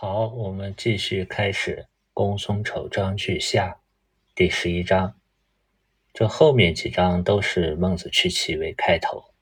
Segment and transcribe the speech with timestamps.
[0.00, 3.70] 好，我们继续开始《公孙丑章句下》
[4.32, 5.16] 第十一章。
[6.14, 9.34] 这后面几章都是孟子去其为开头。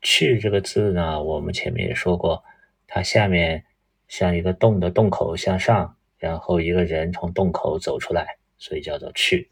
[0.00, 2.44] 去这个字呢，我们前面也说过，
[2.86, 3.64] 它下面
[4.06, 9.50] 像一个洞的洞口向上，然后一个人从洞口走出来，所以叫做去。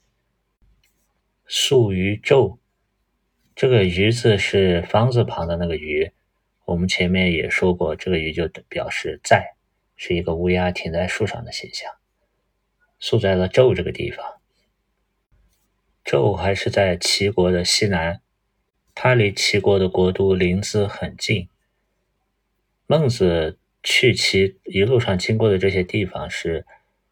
[1.49, 2.59] 宿于昼，
[3.57, 6.13] 这个鱼字是方字旁的那个鱼，
[6.65, 9.57] 我们前面也说过，这个鱼就表示在。
[10.05, 11.89] 是一个乌鸦停在树上的现象，
[12.99, 14.41] 宿在了纣这个地方。
[16.05, 18.21] 纣还是在齐国的西南，
[18.97, 21.49] 它离齐国的国都临淄很近。
[22.89, 26.67] 孟子去齐一路上经过的这些地方，是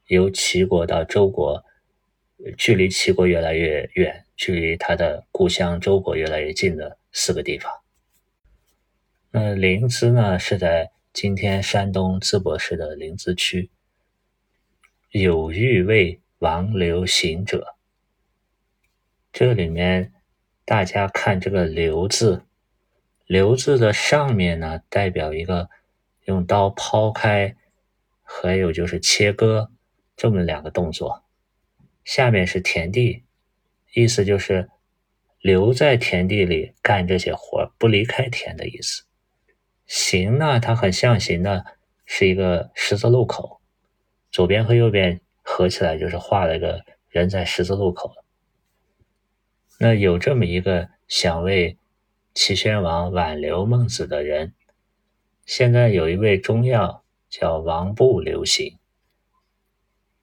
[0.08, 1.64] 由齐国到周国，
[2.58, 7.72] 距离齐国越来越远，距离他的故乡周国越来越近的四个地方。
[9.30, 10.90] 那临淄呢，是在。
[11.12, 13.68] 今天山东淄博市的临淄区，
[15.10, 17.74] 有欲为王流行者。
[19.32, 20.12] 这里面
[20.64, 22.44] 大家看这个“留”字
[23.26, 25.68] ，“留”字的上面呢，代表一个
[26.26, 27.56] 用刀剖开，
[28.22, 29.72] 还有就是切割
[30.16, 31.24] 这么两个动作；
[32.04, 33.24] 下面是田地，
[33.94, 34.70] 意思就是
[35.40, 39.02] 留在田地里干这些活，不离开田的意思。
[39.90, 41.66] 形呢，它很象形的，
[42.06, 43.60] 是一个十字路口，
[44.30, 48.12] 左边和右边合起来就是画了一个人在十字路口。
[49.80, 51.76] 那有这么一个想为
[52.32, 54.54] 齐宣王挽留孟子的人，
[55.44, 58.78] 现在有一位中药叫王不留行，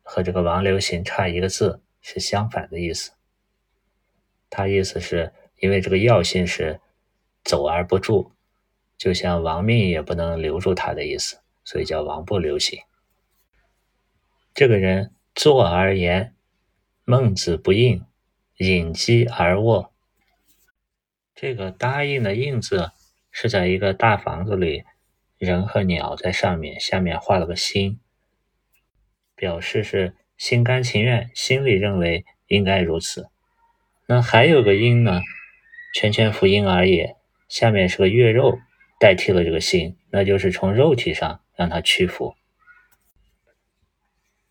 [0.01, 3.11] 和这个王留行差一个字，是相反的意思。
[4.49, 6.79] 他意思是因为这个药性是
[7.43, 8.31] 走而不住。
[8.97, 12.79] 就像亡命也不能留住他的意思，所以叫亡不留行。
[14.53, 16.33] 这个人坐而言，
[17.05, 18.03] 孟子不应，
[18.57, 19.93] 隐机而卧。
[21.35, 22.91] 这个答应的应字
[23.29, 24.83] 是在一个大房子里，
[25.37, 27.99] 人和鸟在上面，下面画了个心，
[29.35, 33.29] 表示是心甘情愿，心里认为应该如此。
[34.07, 35.21] 那还有个应呢，
[35.93, 37.15] 全全福音而也，
[37.47, 38.57] 下面是个月肉。
[38.99, 42.35] 代替了这个心，那就是从肉体上让他屈服。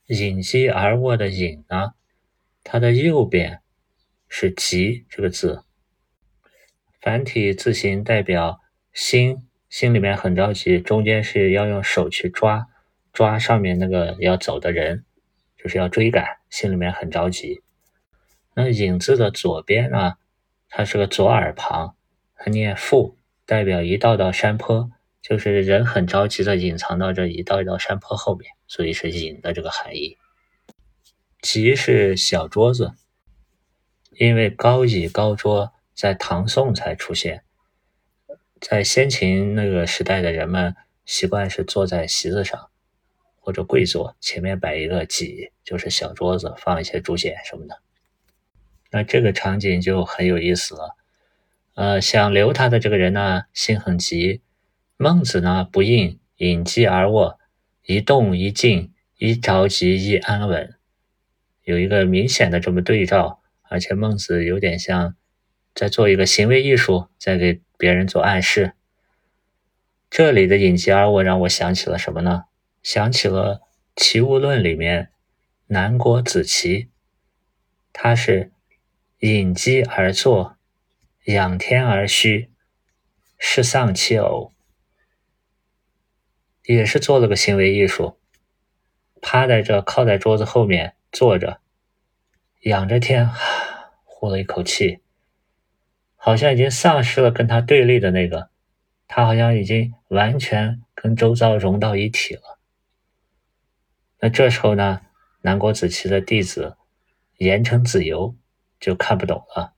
[0.06, 1.94] 隐机而卧的隐呢，
[2.62, 3.60] 它的右边
[4.28, 5.64] 是极这个字，
[7.00, 8.60] 繁体字形代表
[8.92, 12.68] 心，心里面很着急，中间是要用手去抓，
[13.12, 15.04] 抓上面那个要走的人，
[15.56, 17.62] 就是要追赶，心里面很着急。
[18.54, 20.14] 那隐字的左边呢，
[20.68, 21.96] 它是个左耳旁，
[22.36, 23.15] 它念复。
[23.46, 24.90] 代表一道道山坡，
[25.22, 30.18] 就是人很着急的隐藏到这一道一道山坡后面，所以是隐的这个含义。
[31.40, 32.94] 即是小桌子，
[34.10, 37.44] 因为高椅高桌在唐宋才出现，
[38.60, 40.74] 在先秦那个时代的人们
[41.04, 42.70] 习惯是坐在席子上
[43.38, 47.80] 或者跪坐，前面摆一个几，就是小桌子，放一些竹简什么的。
[48.90, 50.96] 那这个场景就很有意思了。
[51.76, 54.40] 呃，想留他的这个人呢，心很急。
[54.96, 57.38] 孟子呢，不应，隐机而卧，
[57.84, 60.74] 一动一静，一着急一安稳，
[61.64, 63.42] 有一个明显的这么对照。
[63.68, 65.16] 而且孟子有点像
[65.74, 68.72] 在做一个行为艺术，在给别人做暗示。
[70.08, 72.44] 这里的隐机而卧让我想起了什么呢？
[72.82, 73.56] 想起了
[73.96, 75.10] 《齐物论》里面
[75.66, 76.88] 南国子期，
[77.92, 78.50] 他是
[79.18, 80.55] 隐机而坐。
[81.26, 82.52] 仰天而虚，
[83.36, 84.52] 是丧其偶，
[86.62, 88.20] 也是做了个行为艺术，
[89.20, 91.60] 趴在这，靠在桌子后面坐着，
[92.60, 93.28] 仰着天，
[94.04, 95.00] 呼了一口气，
[96.14, 98.50] 好像已经丧失了跟他对立的那个，
[99.08, 102.60] 他好像已经完全跟周遭融到一体了。
[104.20, 105.00] 那这时候呢，
[105.40, 106.76] 南国子期的弟子
[107.38, 108.36] 言承子游
[108.78, 109.74] 就看不懂了。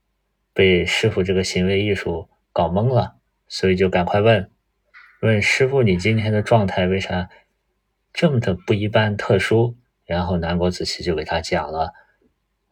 [0.53, 3.15] 被师傅这个行为艺术搞懵了，
[3.47, 4.51] 所以就赶快问
[5.21, 7.29] 问师傅：“你今天的状态为啥
[8.13, 11.93] 这么的不一般、特殊？”然后南国子期就给他讲了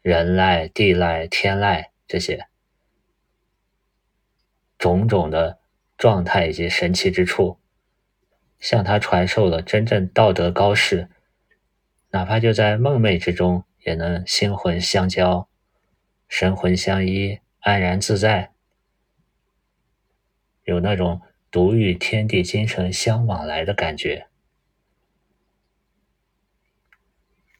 [0.02, 2.48] 人赖、地赖、天赖这些
[4.80, 5.60] 种种的
[5.98, 7.60] 状态以及神奇之处，
[8.60, 11.10] 向他传授了真正道德高士，
[12.10, 15.48] 哪怕就在梦寐之中，也能心魂相交、
[16.28, 17.40] 神魂相依。
[17.68, 18.54] 安然自在，
[20.64, 21.22] 有那种
[21.52, 24.30] 独与天地精神相往来的感觉。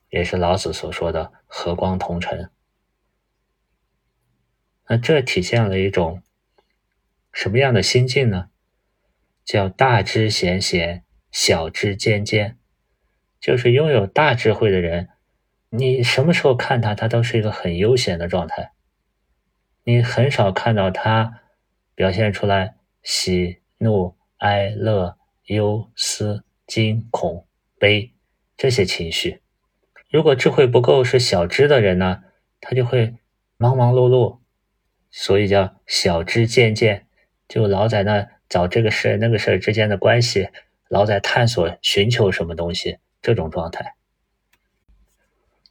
[0.08, 2.50] 也是老子所说的和光同尘。
[4.88, 6.24] 那这体现了一种
[7.34, 8.50] 什么样的心境呢？
[9.44, 11.04] 叫大知闲闲，
[11.34, 12.58] 小知尖尖，
[13.42, 15.10] 就是拥有大智慧的人，
[15.68, 18.72] 你什么时候看他，他都是一个很悠闲的状态，
[19.88, 21.40] 你很少看到他
[21.96, 27.48] 表现出来喜怒哀乐忧思惊恐
[27.80, 28.12] 悲
[28.58, 29.42] 这些情绪。
[30.10, 32.22] 如果智慧不够是小知的人呢，
[32.60, 33.16] 他就会
[33.56, 34.40] 忙忙碌碌。
[35.10, 37.08] 所以叫小知渐渐，
[37.48, 40.50] 就老在那找这个事那个事之间的关系，
[40.90, 43.96] 老在探索寻求什么东西这种状态。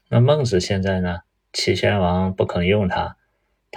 [0.08, 1.20] 那孟子现在呢？
[1.52, 3.18] 齐宣王不肯用他，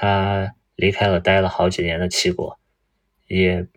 [0.02, 2.58] 他离开了待了好几年的齐国，
[3.28, 3.68] 也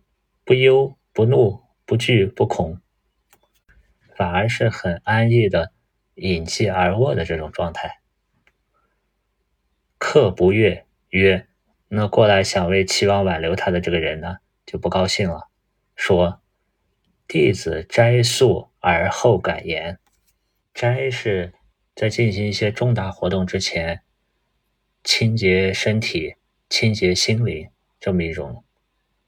[0.45, 2.81] 不忧不怒不惧不恐，
[4.15, 5.73] 反而是很安逸的
[6.15, 7.99] 隐迹而卧的这种状态。
[9.99, 11.49] 客不悦曰。
[11.89, 15.49] 那过来想为齐王挽留他的这个人呢，就不高兴了，
[15.97, 16.41] 说
[17.27, 19.99] ：“弟子斋宿而后敢言。
[20.73, 21.53] 斋是
[21.97, 24.03] 在进行一些重大活动之前，
[25.05, 26.35] 清洁身体、
[26.69, 27.69] 清洁心灵
[28.01, 28.65] 这么一种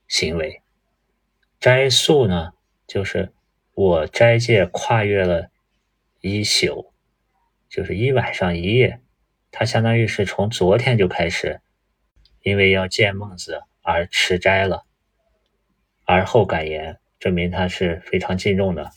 [0.09, 0.63] 行为。
[1.61, 2.53] 斋宿呢，
[2.87, 3.33] 就是
[3.75, 5.51] 我斋戒跨越了
[6.21, 6.93] 一宿，
[7.69, 9.01] 就是一晚上一夜，
[9.51, 11.61] 它相当于是从昨天就开始。”
[12.45, 14.85] 因为要见孟子而持斋了，
[16.05, 18.91] 而后敢言，证明他是非常敬重的，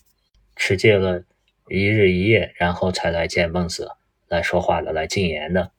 [0.58, 1.24] 持戒了
[1.70, 3.90] 一日一夜，然后才来见孟子
[4.28, 5.72] 来说话的，来进言的。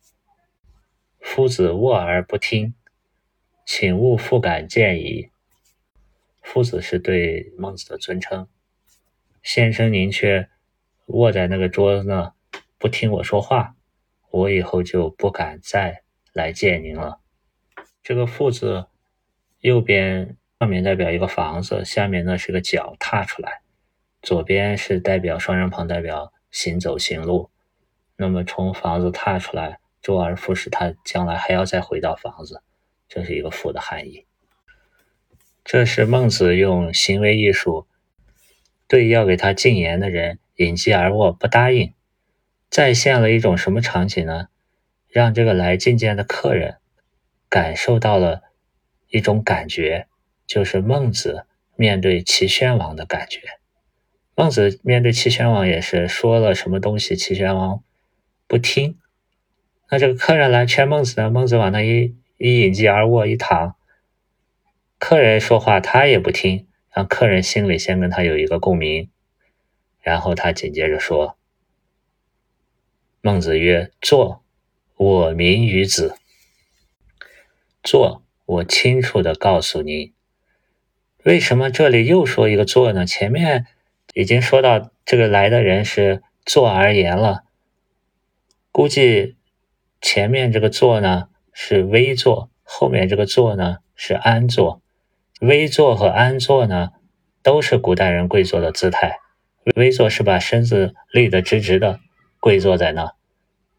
[1.31, 2.73] 夫子卧而不听，
[3.67, 5.29] 请勿复敢见矣。
[6.41, 8.49] 夫子是对孟子的尊称，
[9.43, 10.49] 先生您却
[11.05, 12.33] 卧在那个桌子那，
[12.79, 13.77] 不听我说话，
[14.31, 16.03] 我以后就不敢再
[16.33, 17.21] 来见您了。
[18.03, 18.87] 这个“父”字，
[19.61, 23.61] 右边上面代表一个房子，下面呢是个脚踏出来，
[24.23, 27.51] 左边是代表双人旁，代表行走行路。
[28.17, 32.63] 那么从房子踏出来，周而复始，他将来还要再回到房子，
[33.09, 34.27] 这是一个“父”的含义。
[35.65, 37.87] 这是孟子用行为艺术
[38.87, 41.93] 对要给他进言的人隐疾而卧，不答应，
[42.71, 44.49] 再现了一种什么场景呢？
[45.09, 46.77] 让这个来觐见的客人。
[47.51, 48.43] 感受到了
[49.09, 50.07] 一种感觉，
[50.47, 51.47] 就是孟子
[51.77, 53.41] 面对齐宣王的感觉。
[54.35, 57.83] 孟子面对齐宣王也是说了什么东西，齐宣王
[58.47, 58.99] 不听。
[59.91, 63.75] 那这个客人来劝孟子呢，孟子往那一一隐疾而卧一躺，
[64.99, 69.09] 客人说话他也不听，让客人心里先跟他有一个共鸣，
[70.01, 71.39] 然后他紧接着说
[73.23, 74.43] ：“孟子曰：坐，
[74.97, 76.17] 我民于子。”
[77.83, 80.13] 做，我清楚的告诉您，
[81.25, 83.07] 为什么这里又说一个做呢？
[83.07, 83.67] 前面
[84.13, 87.45] 已经说到这个来的人是坐而言了，
[88.71, 89.37] 估计
[90.01, 94.83] 前面这个坐呢是微坐，后面这个坐呢是安坐。
[95.41, 96.91] 微坐和安坐呢
[97.43, 99.19] 都是古代人跪坐的姿态。
[99.77, 102.01] 微坐是把身子立得直直的
[102.41, 103.15] 跪坐在那，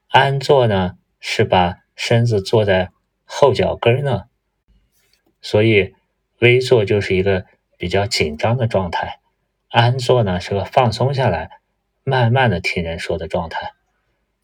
[0.08, 2.92] 安坐呢是把身子坐在。
[3.32, 4.24] 后脚跟呢？
[5.40, 5.94] 所以
[6.40, 7.46] 微坐就是一个
[7.78, 9.20] 比较紧张的状态，
[9.70, 11.52] 安坐呢是个放松下来、
[12.04, 13.74] 慢慢的听人说的状态。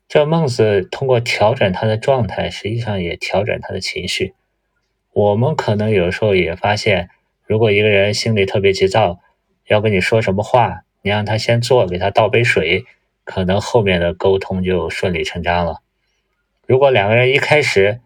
[0.08, 4.34] 这孟子通过调整他的状态，实际上也调整他的情绪。
[5.12, 7.10] 我们可能有时候也发现，
[7.46, 9.20] 如果一个人心里特别急躁，
[9.68, 12.86] 要跟你说什么话，你让他先坐，给他倒杯水，
[13.24, 15.82] 可能后面的沟通就顺理成章了。
[16.68, 18.02] 如果两个人一开始，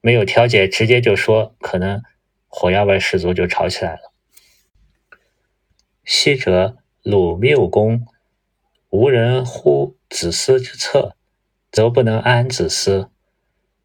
[0.00, 2.02] 没有调解，直接就说，可能
[2.48, 4.12] 火药味十足，就吵起来了。
[6.04, 8.06] 昔者鲁缪公，
[8.90, 11.16] 无人乎子思之侧，
[11.72, 13.08] 则不能安子思；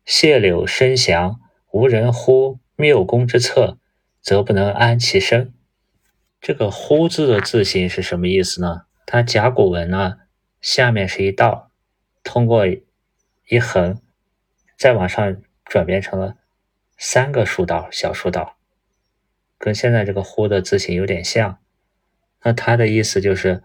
[0.05, 1.39] 谢柳生祥，
[1.72, 3.79] 无人乎缪公之侧，
[4.22, 5.53] 则不能安其身。
[6.39, 8.84] 这个“乎”字的字形是什么意思呢？
[9.05, 10.17] 它甲骨文呢，
[10.62, 11.72] 下面是一道，
[12.24, 14.00] 通过一横，
[14.77, 15.41] 再往上。
[15.69, 16.38] 转变成了
[16.98, 18.55] 三个竖道，小竖道，
[19.57, 21.60] 跟现在这个“呼”的字形有点像。
[22.43, 23.63] 那它的意思就是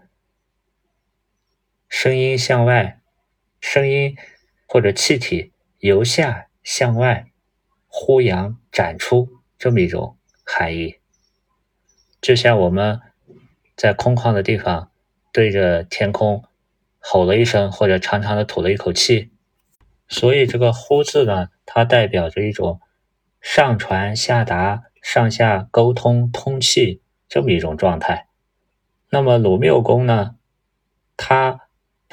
[1.95, 2.99] 声音向外，
[3.61, 4.17] 声音
[4.67, 7.27] 或者气体由下向外
[7.87, 10.97] 呼扬展出这么一种含义。
[12.19, 12.99] 就像我们
[13.77, 14.89] 在空旷的地方
[15.31, 16.43] 对着天空
[16.97, 19.31] 吼了一声，或者长长的吐了一口气。
[20.07, 22.81] 所以这个“呼”字呢，它代表着一种
[23.39, 28.27] 上传下达、上下沟通、通气这么一种状态。
[29.11, 30.35] 那么鲁缪公呢，
[31.15, 31.62] 他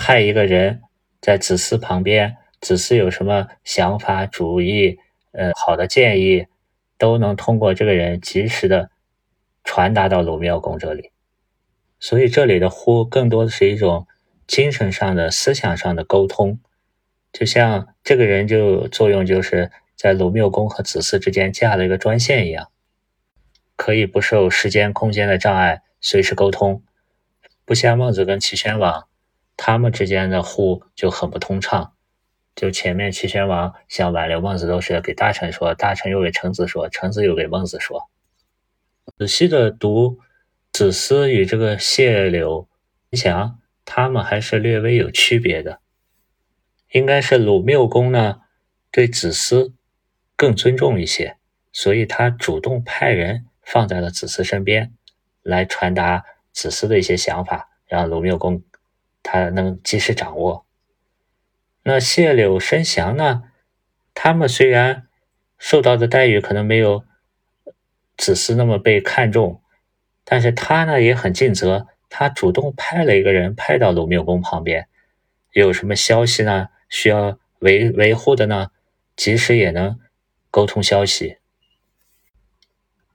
[0.00, 0.80] 派一个人
[1.21, 4.99] 在子嗣旁边，子嗣有什么想法、主意，
[5.33, 6.47] 呃，好的建议，
[6.97, 8.90] 都能通过这个人及时的
[9.62, 11.11] 传达到鲁缪公这里。
[11.99, 14.07] 所以这里的“呼”更多的是一种
[14.47, 16.59] 精神上的、思想上的沟通。
[17.30, 22.71] 就像这个人就作用就是在鲁缪公和子嗣之间架了一个专线一样，
[23.76, 26.83] 可以不受时间空间的障碍，随时沟通。
[27.66, 29.07] 不像孟子跟齐宣王，
[29.62, 31.93] 他们之间的互就很不通畅。
[32.57, 38.09] 就前面齐宣王想挽留孟子，都是给大臣说，大臣又给臣子说，臣子又给孟子说。
[39.19, 40.19] 仔细的读
[40.73, 42.69] 子思与这个谢柳
[43.11, 45.81] 申祥，他们还是略微有区别的。
[46.93, 48.40] 应该是鲁缪公呢，
[48.90, 49.75] 对子思
[50.37, 51.37] 更尊重一些，
[51.71, 54.95] 所以他主动派人放在了子思身边，
[55.43, 58.62] 来传达子思的一些想法，让鲁缪公
[59.23, 60.65] 他能及时掌握。
[61.83, 63.45] 那谢柳申祥呢，
[64.15, 65.07] 他们虽然
[65.59, 67.05] 受到的待遇可能没有
[68.17, 69.62] 子思那么被看重，
[70.25, 74.89] 但是他呢也很尽责，他主动派了一个人派到鲁缪公旁边，
[75.53, 76.69] 有什么消息呢？
[76.89, 78.71] 需要维维护的呢，
[79.15, 80.00] 及时也能
[80.50, 81.37] 沟通消息。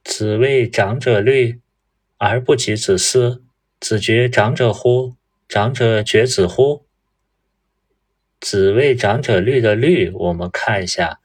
[0.02, 1.60] 子谓长者虑，
[2.16, 3.42] 而不及子思。
[3.78, 5.15] 子觉长者乎？
[5.48, 6.86] 长者觉子乎？
[8.40, 11.20] 子谓长者虑的虑，我们看一下，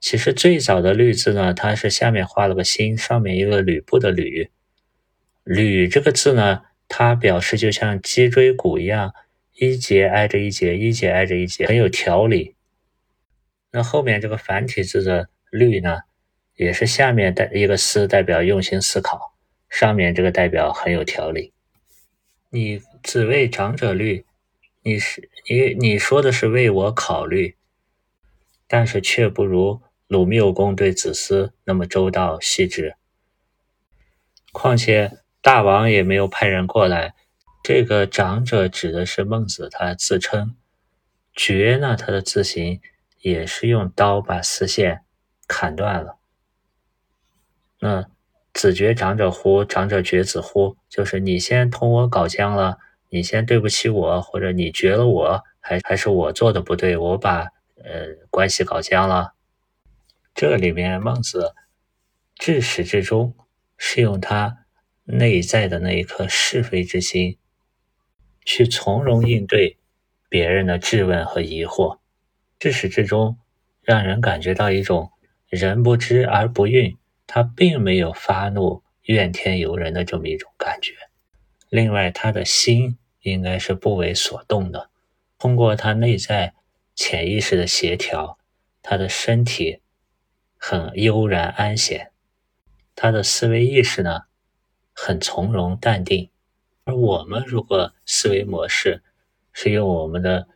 [0.00, 4.50] 其实最早的虑字呢，它是下面画了个心，上面一个吕布的吕。
[5.44, 9.12] 吕这个字呢，它表示就像脊椎骨一样。
[9.58, 12.56] 一节挨着一节，一节挨着一节，很有条理。
[13.70, 16.00] 那后面这个繁体字的“虑”呢，
[16.56, 19.16] 也是下面带一个“思”，代表用心思考；
[19.70, 21.54] 上面这个代表很有条理。
[22.50, 24.26] 你子为长者虑，
[24.82, 27.54] 你是你你说的是为我考虑，
[28.66, 32.96] 但是却不如鲁缪公对子思那么周到细致。
[34.50, 37.14] 况且大王也没有派人过来。
[37.62, 40.56] 这个长者指的是孟子，他自称；
[41.32, 42.80] 绝呢，他的字形
[43.20, 45.02] 也是用刀把丝线
[45.46, 46.16] 砍断了。
[47.78, 48.08] 那
[48.52, 49.64] 子绝长者乎？
[49.64, 50.76] 长者绝子乎？
[50.88, 59.34] 就是你先同我搞僵了，你先对不起我，或者你绝了我，还还是我做的不对，我把呃关系搞僵了。
[60.34, 61.54] 这里面孟子
[62.34, 63.34] 至始至终
[63.78, 64.58] 是用他
[65.04, 67.38] 内在的那一颗是非之心。
[68.44, 69.78] 去从容应对
[70.28, 71.98] 别人的质问和疑惑，
[72.58, 73.38] 至始至终
[73.82, 75.10] 让人感觉到一种
[75.48, 76.96] 人不知而不愠，
[77.26, 80.92] 他并没有发怒、怨天尤人的这么一种感觉。
[81.68, 84.90] 另外，他的心应该是不为所动的，
[85.38, 86.54] 通过他内在
[86.94, 88.38] 潜意识的协调，
[88.82, 89.80] 他的身体
[90.56, 92.12] 很悠然安闲，
[92.94, 94.22] 他的思维意识呢
[94.92, 96.30] 很从容淡定。
[96.84, 99.02] 而我们如果思维模式
[99.52, 100.46] 是用我们的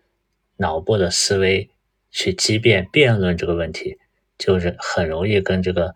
[0.58, 1.70] 脑部的思维
[2.12, 3.98] 去激辩辩论这个问题，
[4.38, 5.92] 就是很容易跟这个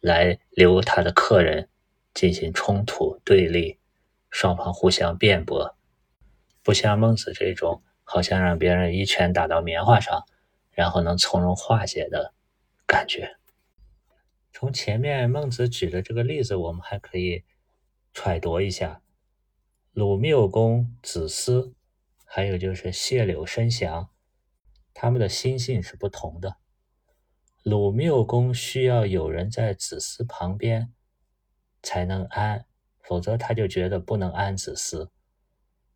[0.00, 1.68] 来留他的客人
[2.12, 3.77] 进行冲突对立，
[4.30, 5.76] 双方互相辩驳，
[6.62, 10.24] 不像孟子这种好像让别人一拳打到棉花上，
[10.70, 12.34] 然后能从容化解的
[12.86, 13.36] 感觉。
[14.52, 17.44] 从前面孟子举的这个例子，我们还可以
[18.12, 19.02] 揣度一下。
[19.92, 21.74] 鲁缪公子思，
[22.24, 24.08] 还有就是谢柳申祥，
[24.94, 26.56] 他们的心性是不同的。
[27.64, 30.92] 鲁缪公需要有人在子思旁边
[31.82, 32.64] 才能安，
[33.08, 35.10] 否则他就觉得不能安子思。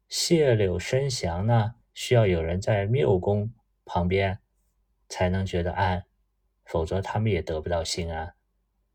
[0.08, 3.52] 谢柳申祥呢，需要有人在缪公
[3.84, 4.38] 旁边
[5.08, 6.06] 才能觉得安，
[6.64, 8.34] 否则他们也得不到心安。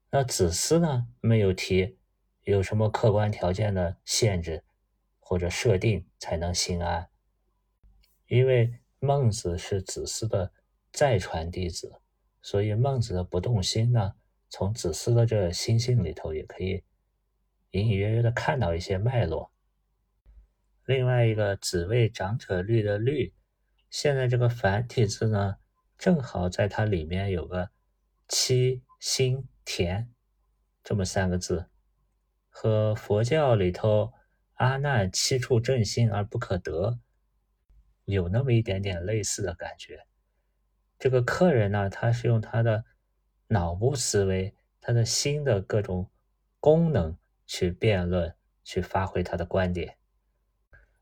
[0.09, 1.97] 那子思呢，没有提
[2.41, 4.63] 有什么客观条件的限制。
[5.29, 7.09] 或者设定才能心安，
[8.27, 10.53] 因为孟子是子思的
[10.93, 11.99] 再传弟子，
[12.41, 14.13] 所以孟子的不动心呢，
[14.49, 16.81] 从子思的这心性里头也可以
[17.71, 19.51] 隐隐约约的看到一些脉络。
[20.85, 23.33] 另外一个“子谓长者绿”的“绿”，
[23.89, 25.57] 现在这个繁体字呢，
[25.97, 27.69] 正好在它里面有个
[28.27, 30.13] “七心田”
[30.83, 31.65] 这么三个字，
[32.49, 34.13] 和佛教里头。
[34.59, 36.97] 阿难七处正心而不可得，
[38.05, 40.07] 有那么一点点类似的感觉。
[40.97, 42.83] 这个客人呢，他是用他的
[43.49, 46.09] 脑部思维，他的心的各种
[46.59, 47.15] 功能
[47.47, 49.97] 去辩论，去发挥他的观点。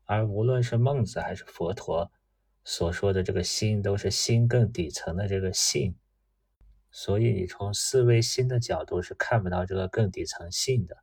[0.04, 2.10] 而无论是孟子还是佛陀
[2.64, 5.94] 所说的这个心，都是心更底层的这个性。
[6.90, 10.96] 所以你从思维心的角度是看不到这个更底层性的，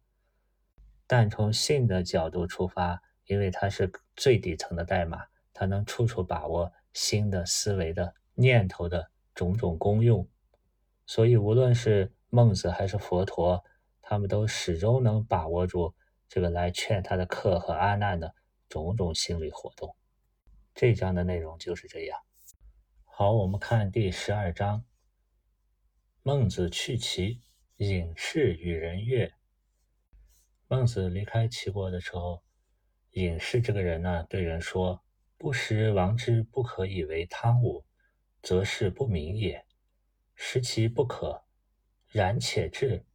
[1.05, 8.15] 但从性的角度出发，因为它是最底层的代码，它能处处把握心的思维的。
[8.35, 10.27] 念头的种种功用，
[11.05, 13.63] 所以无论是孟子还是佛陀，
[14.03, 15.95] 他们都始终能把握住
[16.29, 18.35] 这个来劝他的客和阿难的
[18.69, 19.95] 种种心理活动。
[20.75, 22.19] 这章的内容就是这样。
[23.05, 24.85] 好，我们看第十二章。
[26.21, 27.41] 孟子去齐，
[27.77, 29.33] 隐士与人乐。
[30.67, 32.43] 孟子离开齐国的时候，
[33.11, 35.03] 隐士这个人呢，对人说
[35.37, 37.85] ：“不食王之不可以为汤武。”
[38.43, 39.65] 则是不明也，
[40.35, 41.45] 食其不可，
[42.09, 43.05] 然且至，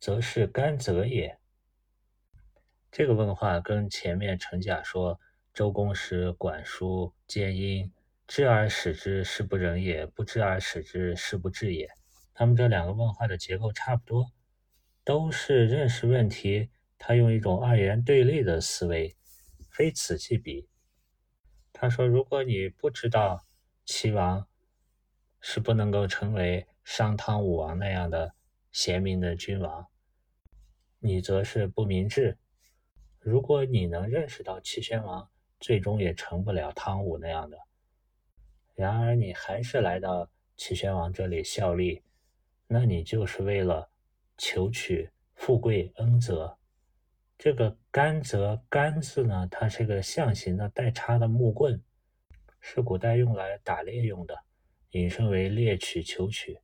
[0.00, 1.38] 则是甘泽也。
[2.90, 5.20] 这个问话跟前面陈甲说
[5.52, 7.92] 周公时管叔兼因，
[8.26, 11.88] 知而使之是不仁也，不知而使之是不智也。
[12.34, 14.32] 他们这两个问话的结构差不多，
[15.04, 19.14] 都是认识问题，他用一种二元对立的思维，
[19.70, 20.66] 非此即彼。
[21.72, 23.44] 他说：如果你不知道
[23.84, 24.46] 齐王。
[25.42, 28.34] 是不能够成为商汤武王那样的
[28.70, 29.89] 贤明的君王，
[31.00, 32.38] 你则是不明智。
[33.18, 35.28] 如果你能认识到齐宣王
[35.58, 37.58] 最终也成不了汤武那样的，
[38.74, 42.02] 然而你还是来到齐宣王这里效力，
[42.66, 43.90] 那你就是为了
[44.38, 46.56] 求取富贵恩泽。
[47.36, 51.82] 这个甘泽甘字呢，它是个象形的带叉的木棍，
[52.60, 54.44] 是古代用来打猎用的。
[54.90, 56.58] 引申为猎取、求取。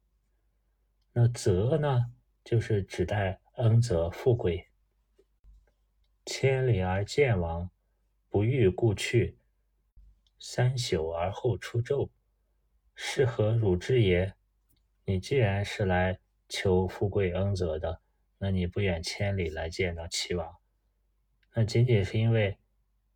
[1.12, 4.68] 那泽呢，就是指代恩泽、富贵。
[6.26, 7.70] 千里而见王，
[8.28, 9.38] 不欲故去。
[10.38, 12.10] 三宿而后出昼，
[12.94, 14.34] 是何汝之也？
[15.06, 16.18] 你既然是来
[16.50, 18.02] 求富贵恩泽的，
[18.36, 20.56] 那你不远千里来见到齐王，
[21.54, 22.58] 那仅仅是因为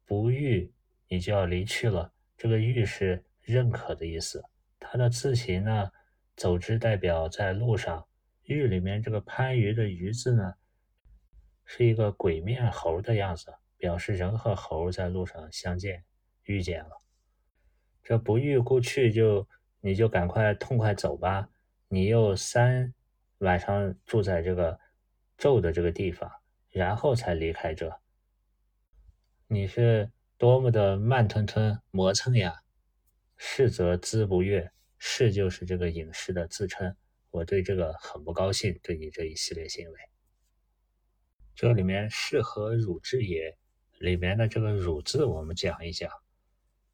[0.07, 0.73] 不欲，
[1.09, 2.15] 你就要离去了。
[2.39, 4.43] 这个欲是认可的意思。
[4.79, 5.91] 它的字形呢，
[6.35, 8.07] 走之代表在路上。
[8.55, 10.55] 玉里面这个番禺的禺字呢，
[11.65, 16.05] 是一个鬼面猴的样子，表示人和猴在路上相见，
[16.45, 16.91] 遇见了。
[18.03, 19.47] 这不遇故去，就
[19.81, 21.49] 你就赶快痛快走吧。
[21.89, 22.93] 你又三
[23.39, 24.79] 晚上住在这个
[25.37, 26.31] 咒的这个地方，
[26.71, 28.01] 然后才离开这，
[29.47, 32.63] 你是多么的慢吞吞磨蹭呀！
[33.37, 36.95] 是则资不悦，是就是这个隐士的自称。
[37.31, 39.99] 我对这个很不高兴，对你这一系列行为。
[41.55, 43.57] 这里面是何汝之也？
[43.99, 46.11] 里面的这个汝字，我们讲一讲。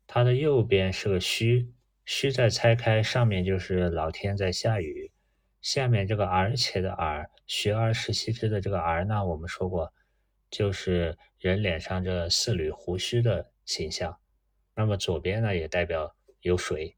[0.07, 1.73] 它的右边是个虚，
[2.05, 5.13] 虚再拆开，上面就是老天在下雨。
[5.61, 9.93] 下面这个而且的而，学而时习之的这个而呢，我们说过，
[10.51, 14.19] 就是人脸上这四缕胡须的形象。
[14.75, 16.15] 那么左边呢，也代表。
[16.43, 16.97] 有水，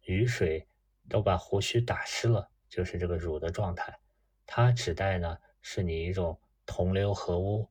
[0.00, 0.66] 雨水
[1.08, 3.98] 都把胡须打湿了，就是这个汝的状态。
[4.46, 7.68] 它指代呢，是你一种同流合污。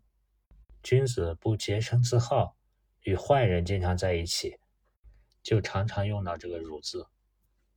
[0.82, 2.58] 君子不洁身自好，
[3.02, 4.58] 与坏人经常在一起，
[5.42, 7.08] 就常常用到这个汝字。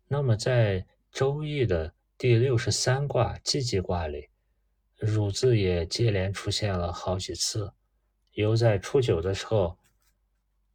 [0.09, 4.29] 那么在《周易》的第六十三卦季季卦里，
[4.97, 7.73] 汝字也接连出现了好几次。
[8.33, 9.79] 尤在初九的时候，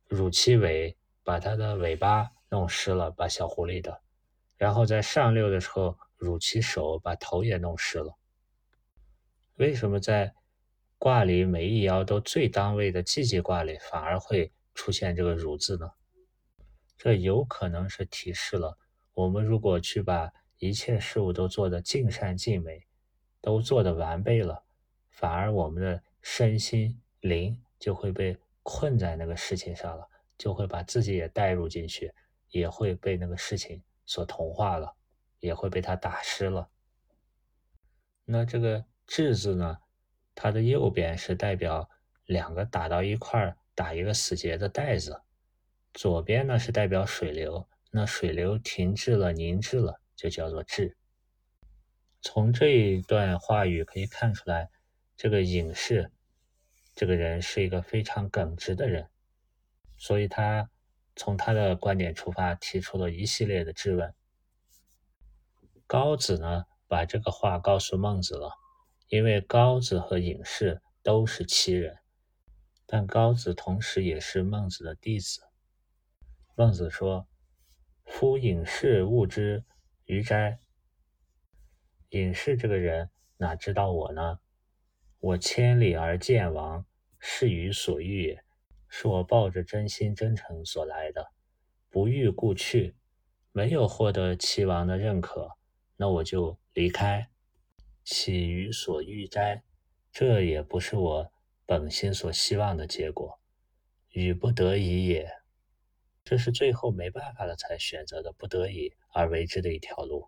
[0.07, 0.97] 汝其尾。
[1.23, 4.01] 把它的尾巴弄湿了，把小狐狸的，
[4.61, 8.15] 然后在上六的时候乳其手，把头也弄湿了。
[9.55, 10.35] 为什么在
[10.99, 15.89] 卦里每一爻都最当位的季季卦里，反而会出现这个乳字呢？
[16.95, 18.77] 这有可能是提示了
[19.15, 22.85] 我们，如果去把一切事物都做得尽善尽美，
[23.41, 24.63] 都做得完备了，
[25.09, 30.07] 反而我们的身心灵就会被困在那个事情上了。
[30.37, 32.13] 就会把自己也带入进去，
[32.49, 34.93] 也会被那个事情所同化了，
[35.39, 36.69] 也会被他打湿了。
[38.25, 39.77] 那这个“智”字呢，
[40.35, 41.89] 它的右边是代表
[42.25, 45.21] 两个打到一块儿打一个死结的带子，
[45.93, 50.97] 左边呢是代表水流，那水流停滞了、凝滞了，就叫做“滞”。
[52.21, 54.69] 从这一段话语可以看出来，
[55.15, 56.11] 这个隐士
[56.93, 59.07] 这个人是一个非常耿直的人。
[59.95, 60.69] 所以他
[61.15, 64.13] 从他的观点出发，提出了一系列的质问。
[65.85, 68.53] 高子呢，把这个话告诉孟子了，
[69.09, 71.97] 因为高子和隐士都是齐人，
[72.85, 75.41] 但高子同时也是孟子的弟子。
[76.55, 77.27] 孟子说
[78.05, 79.65] ：“夫隐士勿之
[80.05, 80.59] 于哉？
[82.09, 84.39] 隐士这个人哪知道我呢？
[85.19, 86.85] 我千里而见王，
[87.19, 88.43] 是于所欲也。”
[88.93, 91.31] 是我抱着真心真诚所来的，
[91.89, 92.93] 不欲故去，
[93.53, 95.51] 没有获得齐王的认可，
[95.95, 97.29] 那我就离开，
[98.03, 99.63] 岂于所欲哉？
[100.11, 101.31] 这也不是我
[101.65, 103.39] 本心所希望的结果，
[104.09, 105.31] 与不得已也。
[106.25, 110.27] 这是最后没办法了才选择的，不得已而为之的一条路。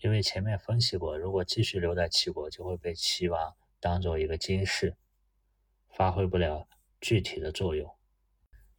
[0.00, 4.98] 因为前面分析过，如果继续留在齐国，就会被齐王当做一个金士，
[5.88, 6.68] 发挥不了。
[7.00, 7.96] 具体的作用，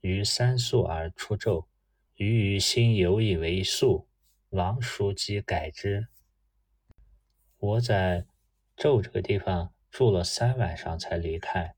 [0.02, 1.66] 于三宿而出纣，
[2.16, 4.08] 余于心有以为素，
[4.50, 6.08] 王叔即改之。
[7.58, 8.26] 我在
[8.78, 11.76] 纣这个地方住了三晚上才离开，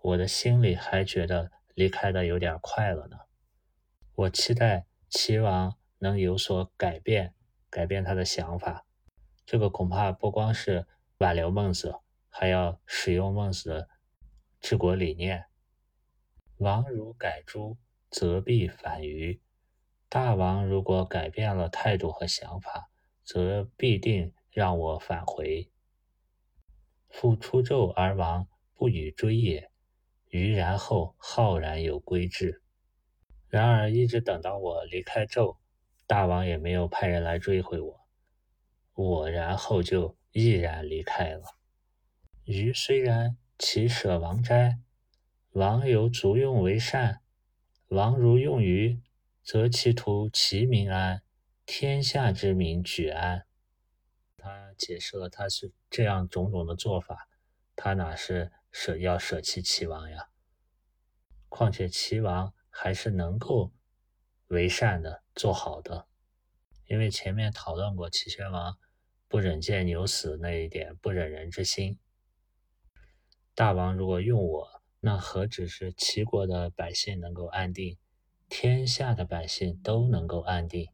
[0.00, 3.16] 我的心里还觉得离开的有点快了呢。
[4.14, 7.34] 我期待齐王能有所改变，
[7.68, 8.86] 改变他的想法。
[9.44, 10.86] 这个恐怕不光是
[11.18, 11.94] 挽留孟子，
[12.28, 13.88] 还要使用孟子的。
[14.62, 15.46] 治国理念，
[16.58, 17.76] 王如改诸，
[18.08, 19.42] 则必反于
[20.08, 20.64] 大王。
[20.64, 22.88] 如果改变了态度和想法，
[23.24, 25.68] 则必定让我返回。
[27.10, 29.68] 复出纣而亡，不与追也。
[30.28, 32.62] 于然后浩然有归志。
[33.48, 35.58] 然而一直等到我离开纣，
[36.06, 38.00] 大王也没有派人来追回我，
[38.94, 41.42] 我然后就毅然离开了。
[42.44, 43.36] 于虽然。
[43.64, 44.80] 其舍王斋，
[45.50, 47.22] 王有足用为善。
[47.86, 49.00] 王如用于，
[49.44, 51.22] 则其徒其民安，
[51.64, 53.46] 天下之民举安。
[54.36, 57.28] 他解释了他是这样种种的做法，
[57.76, 60.30] 他哪是舍要舍弃齐王呀？
[61.48, 63.72] 况且齐王还是能够
[64.48, 66.08] 为善的，做好的。
[66.86, 68.76] 因为前面讨论过齐宣王
[69.28, 72.00] 不忍见牛死那一点不忍人之心。
[73.54, 77.98] 大王如果用我，那何止是齐国的百姓能够安定，
[78.48, 80.88] 天下的百姓都能够安定。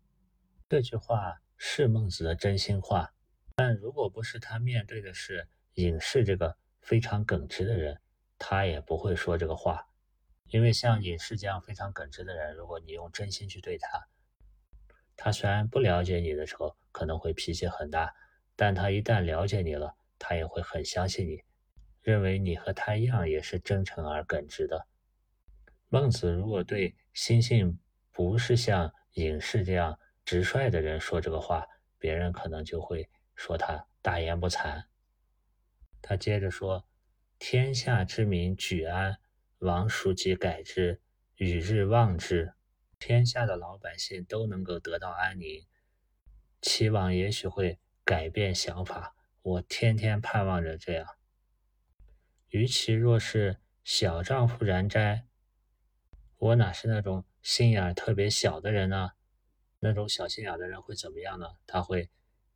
[0.69, 3.15] 这句话是孟子的真心话，
[3.55, 8.01] 但如果不是他面对的是隐士这个非常耿直的人，
[8.39, 9.87] 他也不会说这个话。
[10.49, 14.09] 因为像隐士这样非常耿直的人，如果你用真心去对他，
[15.15, 18.13] 他虽然不了解你的时候可能会脾气很大，
[18.57, 21.45] 但他一旦了解你了，他也会很相信你。
[22.09, 24.87] 认为你和他一样也是真诚而耿直的。
[25.91, 27.79] 孟子如果对心性
[28.13, 31.67] 不是像隐士这样直率的人说这个话，
[31.99, 34.85] 别人可能就会说他大言不惭。
[36.01, 36.89] 他接着说
[37.39, 39.19] ：“天下之民举安，
[39.59, 41.03] 王叔即改之，
[41.37, 42.55] 与日望之。
[42.99, 45.67] 天下的老百姓都能够得到安宁，
[46.63, 49.15] 齐王也许会改变想法。
[49.43, 51.07] 我天天盼望着这样。”
[52.51, 55.27] 与其若是小丈夫然哉？
[56.39, 59.11] 我哪是那种心眼特别小的人呢？
[59.81, 61.47] 那种小心眼的人会怎么样呢？
[61.67, 62.09] 他会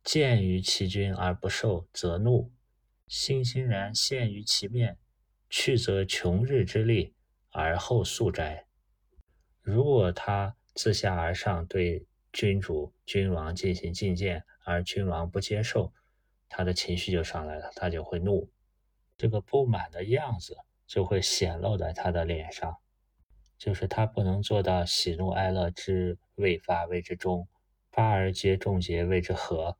[0.03, 2.51] 见于其君而不受，则怒；
[3.07, 4.97] 欣欣然现于其面，
[5.49, 7.13] 去则穷日之利，
[7.51, 8.65] 而后速哉。
[9.61, 15.93] 如果他自下而上对君主、君王进行进谏，而君王不接受，
[16.49, 18.51] 他的情绪就上来了，他就会怒。
[19.23, 22.75] 这个不满的样子就会显露在他的脸上，
[23.57, 27.47] 就是他不能做到喜怒哀乐之未发谓之中，
[27.89, 29.77] 发而皆众结谓之和。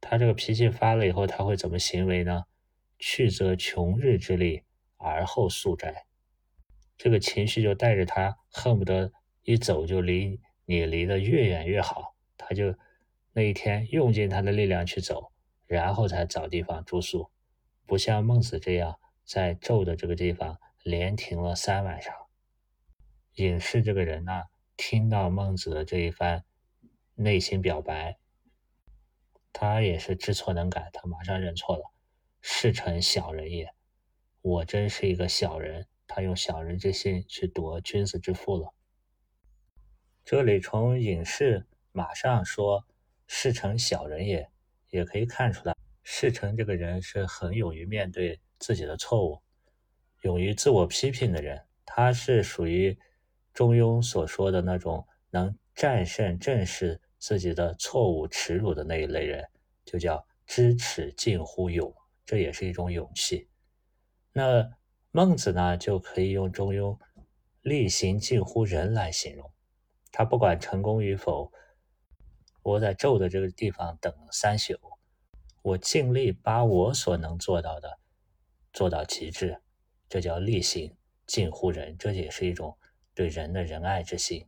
[0.00, 2.46] 他这个脾气发了以后，他会怎么行为呢？
[2.98, 4.62] 去则穷日之力，
[4.96, 6.06] 而后速斋。
[6.96, 12.74] 这个情绪就带着他恨不得一走就离你离得越远越好，他就
[13.34, 15.30] 那一天用尽他的力量去走，
[15.66, 17.30] 然后才找地方住宿。
[17.88, 22.14] 不像孟子这样在纣的这个地方连停了三晚上。
[23.36, 24.42] 隐士这个人呢，
[24.76, 26.44] 听到孟子的这一番
[27.14, 28.18] 内心表白，
[29.54, 31.90] 他也是知错能改，他马上认错了。
[32.42, 33.72] 是臣小人也，
[34.42, 35.88] 我真是一个小人。
[36.06, 38.74] 他用小人之心去夺君子之腹了。
[40.26, 42.86] 这里从隐士马上说
[43.26, 44.50] 是臣小人也，
[44.90, 45.74] 也可以看出来。
[46.10, 49.42] 世成这个人是很勇于面对自己的错误，
[50.22, 51.62] 勇于自我批评的人。
[51.84, 52.98] 他是属于
[53.52, 59.46] 中庸所说的那种能战胜正视自己的错误耻辱的那一类人，
[59.84, 61.94] 就叫知耻近乎勇，
[62.24, 63.46] 这也是一种勇气。
[64.32, 64.66] 那
[65.10, 66.98] 孟子呢，就可以用中庸
[67.60, 69.52] 力行近乎仁来形容。
[70.10, 71.52] 他不管成功与否，
[72.62, 74.74] 我在纣的这个地方等三宿，
[75.62, 77.98] 我尽力把我所能做到的
[78.72, 79.60] 做到极致，
[80.08, 82.78] 这叫力行近乎仁，这也是一种
[83.14, 84.46] 对人的仁爱之心。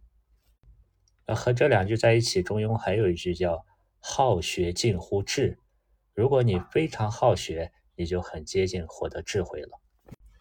[1.27, 3.64] 那和这两句在一起，中庸还有一句叫
[3.99, 5.59] 好学近乎智。
[6.14, 9.81] 如果你非常好学，你就很接近获得智慧了。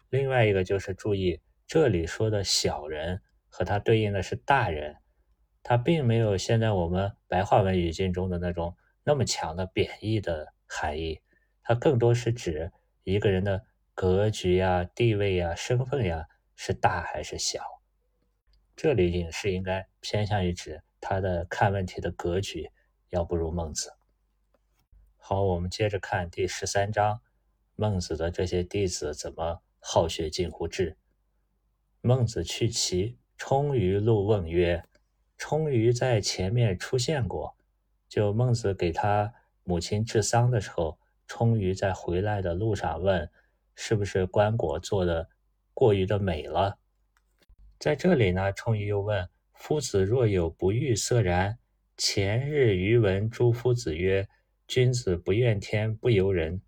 [0.08, 4.96] 另外一个就是注意这里说的小人和它对应的是大人。
[5.62, 11.20] 它并没有现在我们白话文语境中的那种那么强的贬义的含义，
[11.60, 12.70] 它更多是指
[13.02, 17.60] 一个人的格局呀、地位呀、身份呀是大还是小。
[18.76, 22.70] 这里隐士应该偏向于指他的看问题的格局
[23.08, 23.94] 要不如孟子。
[25.16, 27.20] 好，我们接着看第十三章，
[27.74, 30.96] 孟子的这些弟子怎么好学近乎智。
[32.00, 34.84] 孟子去其冲于路问曰。
[35.42, 37.56] 冲于在前面出现过，
[38.06, 39.32] 就孟子给他
[39.64, 43.30] 母亲治丧的时候，冲于在回来的路上问，
[43.74, 45.28] 是不是棺椁做的
[45.72, 46.78] 过于的美了？
[47.78, 51.58] 在这里呢，冲于又问夫子若有不欲色然，
[51.96, 54.28] 前日余闻诸夫子曰：
[54.66, 56.62] 君子不怨天不尤人。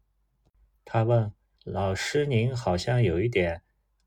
[0.84, 1.32] 他问
[1.64, 3.62] 老师，您好像有一点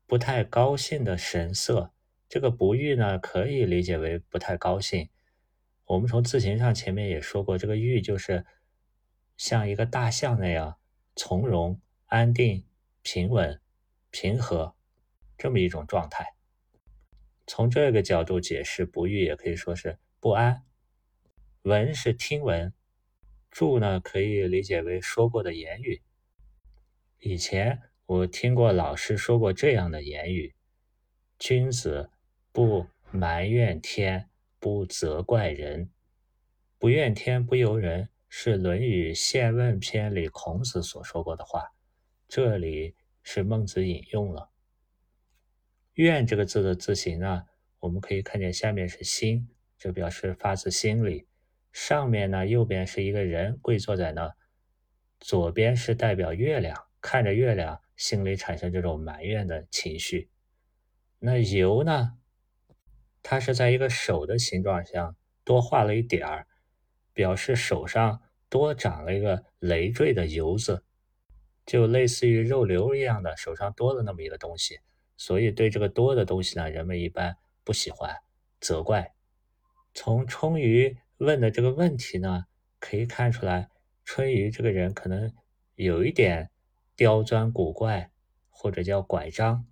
[0.06, 1.92] 不太高兴的神色。
[2.28, 5.08] 这个不欲呢，可以理解为不太高兴。
[5.84, 8.44] 我们从字形上前面也说过，这个欲就是
[9.36, 10.78] 像一个大象那样
[11.14, 12.66] 从容、安定、
[13.02, 13.60] 平稳、
[14.10, 14.74] 平和
[15.36, 16.34] 这么一种状态。
[17.46, 20.64] 从这个角度解释，不欲也可以说是不安。
[21.62, 22.72] 闻是听闻，
[23.50, 26.02] 注呢可以理解为说过的言语。
[27.20, 30.54] 以前我听过老师说过这样的言语：
[31.38, 32.10] 君子。
[32.52, 35.90] 不埋怨天，不责怪人，
[36.78, 41.72] 不怨天不尤人，是《论语宪问篇》里孔子所说过的话。
[42.28, 44.50] 这里是孟子引用了
[45.94, 47.44] “怨”这个字的字形呢，
[47.78, 51.26] 我们可以看见下面是心，这表示发自心里；
[51.72, 54.34] 上面呢，右边是一个人跪坐在那，
[55.20, 60.30] 左边是代表月亮，看着月亮，心里产生这种埋怨的情绪。
[61.20, 62.18] 那尤呢？
[63.22, 66.46] 它是在一个手的形状上多画了一点儿，
[67.16, 70.84] 表示手上多长了一个累赘的疣子，
[71.64, 74.80] 就类似于肉瘤一样的，手上多了那么一个东西。
[75.16, 78.14] 所以对这个多的东西呢，人们一般不喜欢
[78.60, 79.14] 责怪。
[79.94, 82.44] 从春雨问的这个问题呢，
[82.78, 83.70] 可以看出来，
[84.04, 85.32] 春雨这个人可能
[85.74, 86.50] 有一点
[86.94, 88.10] 刁钻古怪，
[88.50, 89.66] 或者叫拐张。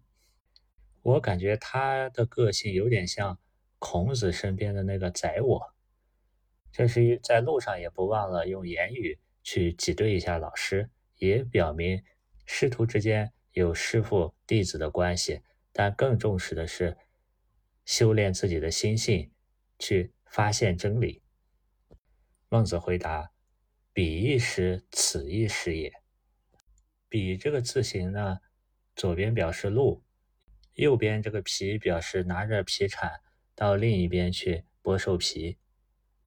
[1.03, 3.39] 我感觉他的个性有点像。
[3.81, 5.74] 孔子身边的那个宰我，
[6.77, 12.03] 这是在路上也不忘了用言语去挤兑一下老师，也表明
[12.47, 15.41] 师徒之间有师傅弟子的关系，
[15.73, 16.97] 但更重视的是
[17.85, 19.31] 修炼自己的心性，
[19.79, 21.23] 去发现真理。
[22.49, 23.31] 孟子回答
[23.95, 25.93] ：“彼一时，此一时也。”
[27.09, 28.41] 彼这个字形呢，
[28.97, 30.03] 左边表示路，
[30.73, 33.21] 右边这个皮表示拿着皮铲。
[33.55, 35.57] 到另一边去剥兽皮，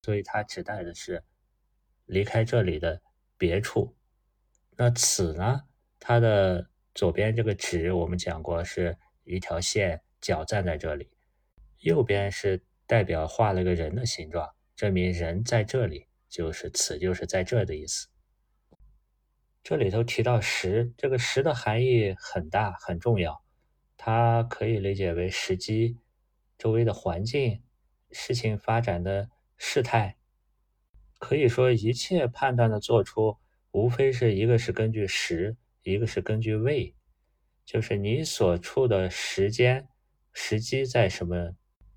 [0.08, 1.22] 所以它指代的是
[2.06, 3.02] 离开这里的
[3.38, 3.93] 别处。
[4.78, 5.63] 那此呢？
[6.00, 11.10] 它的左边这个指我们讲过是一条线，脚站在这里；
[11.80, 18.08] 右边是代表画了个人的形状，证明人在这里，就是此就是在这的意思。
[19.62, 23.43] 这里头提到时，这个时的含义很大很重要，
[23.98, 25.98] 它可以理解为时机。
[26.58, 27.62] 周围的环境、
[28.12, 30.17] 事情发展的事态，
[31.20, 33.38] 可以说一切判断的做出，
[33.72, 36.96] 无非是一个是根据时，一个是根据位，
[37.65, 39.88] 就是你所处的时间、
[40.32, 41.56] 时机在什么，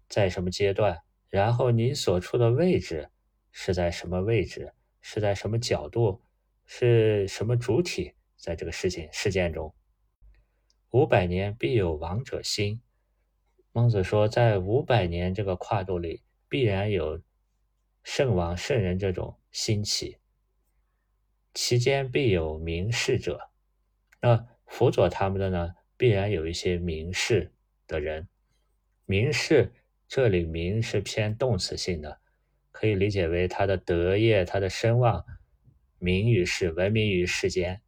[0.08, 3.10] 在什么阶段，然后你所处的位置
[3.50, 6.22] 是在什么位置，是在什么角度，
[6.64, 9.74] 是什么主体，在这个事情事件中，
[10.90, 12.80] 五百年必有王者兴。
[13.72, 17.20] 孟子说，在五百年这个跨度里，必然有
[18.12, 20.18] 圣王、圣人这种兴起，
[21.54, 23.52] 其间必有名士者。
[24.20, 27.52] 那辅佐他们的呢，必然有一些名士
[27.86, 28.26] 的人。
[29.06, 29.72] 名士
[30.08, 32.20] 这里名是偏动词性的，
[32.72, 35.24] 可以理解为他的德业、他的声望，
[36.00, 37.80] 名于世，闻名于世间。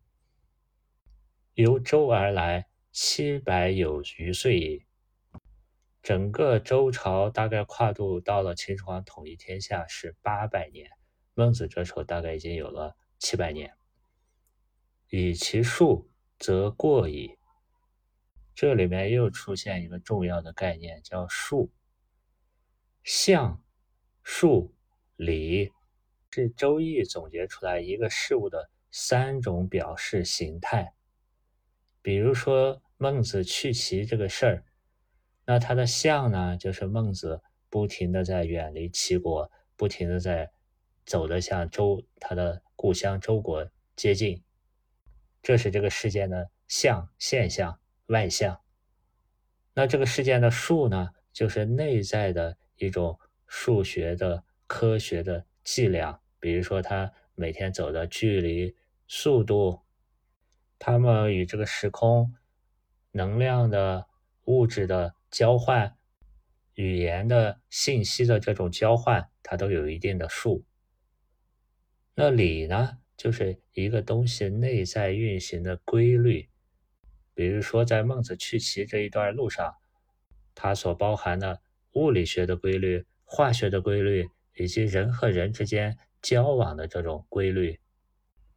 [1.54, 4.84] 由周而来，七百有余岁矣。
[6.02, 10.90] 整个周朝大概跨度到了秦始皇统一天下是八百年，
[11.34, 13.72] 孟子这时候大概已经有了七百年。
[15.10, 16.10] 以其数，
[16.40, 17.38] 则过矣。
[18.52, 21.70] 这里面又出现一个重要的概念，叫数。
[23.04, 23.62] 象、
[24.24, 24.74] 数、
[25.14, 25.70] 理
[26.32, 30.94] 是《周易》总结出来一个事物的三种表示形态。
[32.00, 34.64] 比如说孟子去齐这个事儿，
[35.52, 40.50] 那他的象呢，就是孟子不停的在远离齐国，不停的在
[41.04, 44.42] 走的向周他的故乡周国接近，
[45.42, 48.62] 这是这个事件的象现象外象。
[49.74, 52.56] 那这个事件的数呢，就是内在的。
[52.76, 58.74] 一种数学的科学的计量，比如说他每天走的距离、
[59.06, 59.82] 速度，
[60.78, 62.34] 他们与这个时空、
[63.12, 64.08] 能量的、
[64.46, 65.96] 物质的交换、
[66.74, 70.64] 语言的信息的这种交换，它都有一定的数。
[72.14, 76.48] 那理呢，就是一个东西内在运行的规律，
[77.34, 79.74] 比如说在孟子去齐这一段路上，
[80.54, 81.60] 它所包含的。
[81.94, 87.78] 物理学的规律、化学的规律，以及人和人之间交往的这种规律，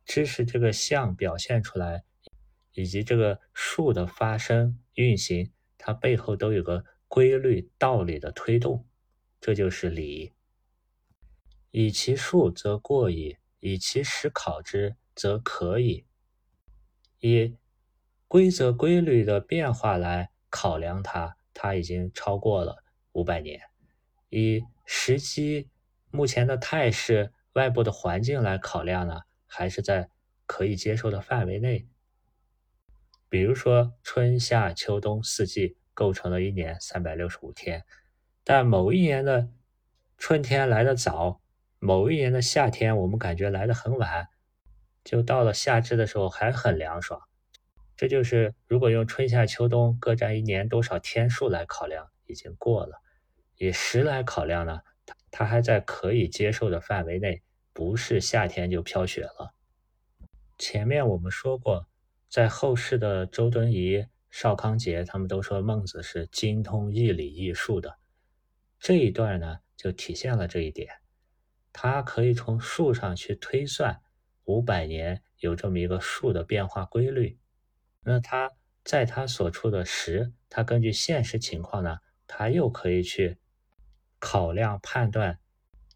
[0.05, 2.05] 知识这个象表现出来，
[2.71, 5.51] 以及这个数的发生运行，
[5.85, 8.87] 它背后都有个规律道理的推动，
[9.39, 10.33] 这就是理。
[11.69, 16.07] 以其数则过矣，以其时考之则可矣。
[17.19, 17.55] 以
[18.27, 22.83] 规则规律的变化来考量它，它已经超过了。
[23.11, 23.61] 五百年，
[24.29, 25.69] 以时机、
[26.09, 30.09] 目前的态势、外部的环境来考量呢，还是在
[30.47, 31.87] 可以接受的范围内。
[33.29, 37.83] 比如说，春夏秋冬四季构成了一年三百六十五天，
[38.43, 39.49] 但某一年的
[40.17, 41.41] 春天来的早，
[41.79, 44.27] 某一年的夏天我们感觉来的很晚，
[45.03, 47.21] 就到了夏至的时候还很凉爽。
[47.97, 53.01] 这就是如果用春夏秋冬各占一年多少天数来考量，已经过了。
[53.57, 59.53] 以时来考量呢，它它还在可以接受的范围内，不是夏天就飘雪了。
[60.57, 61.87] 前面我们说过，
[62.29, 67.97] 在后世的周敦颐、邵康节，他们都说孟子是精通义理易术的。
[68.79, 70.89] 这一段呢，就体现了这一点。
[71.71, 74.01] 他可以从数上去推算
[74.45, 77.39] 五百年有这么一个数的变化规律。
[78.03, 78.51] 那他
[78.83, 83.37] 在他所处的时，他根据现实情况呢，他又可以去。
[84.17, 85.39] 考量判断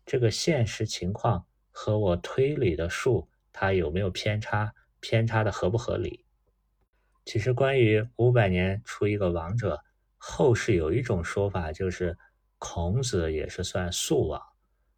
[0.05, 4.75] 这个现实情况和我推理的数，它有没有偏差？
[4.99, 6.25] 偏差的合不合理？
[7.25, 9.83] 其实关于五百年出一个王者，
[10.17, 12.17] 后世有一种说法，就是
[12.57, 14.41] 孔子也是算素王。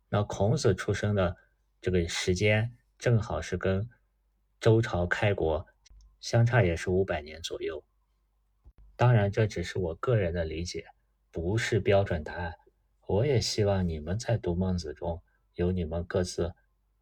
[0.10, 1.36] 那孔子出生的
[1.82, 3.90] 这个时间，正好是跟
[4.60, 5.66] 周朝开国
[6.20, 7.84] 相差也是五百年左右。
[8.96, 10.86] 当然，这只是我个人的理解，
[11.32, 12.54] 不是标准答案。
[13.08, 15.22] 我也希望你们在读孟子中
[15.56, 16.54] 有你们各自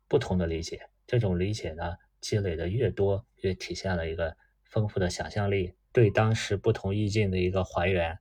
[0.07, 8.19] 不同的理解，这种理解呢，积累的越多，越体现了一个丰富的想象力，对当时不同意境的一个还原。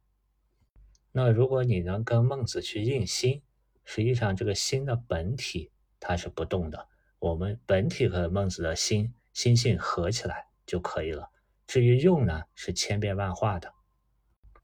[1.13, 3.43] 那如果你能跟孟子去印心，
[3.85, 11.31] 实际上这个心的本体它是不动的，我们本体和孟子的心心性合起来就可以了。
[11.67, 13.73] 至于用呢，是千变万化的，